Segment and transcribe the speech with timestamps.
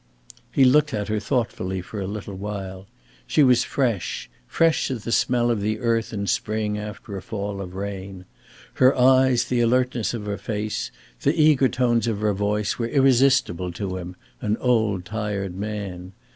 [0.51, 2.87] He looked at her thoughtfully for a little while.
[3.27, 7.61] She was fresh fresh as the smell of the earth in spring after a fall
[7.61, 8.25] of rain.
[8.73, 10.89] Her eyes, the alertness of her face,
[11.21, 16.13] the eager tones of her voice, were irresistible to him, an old tired man.